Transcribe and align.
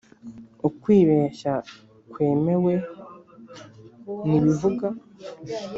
ukwibeshya 0.67 1.53
kwemewe 2.11 2.73
ni 4.27 4.37
Bivuga 4.43 4.87